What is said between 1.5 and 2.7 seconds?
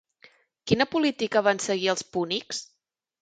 seguir els púnics?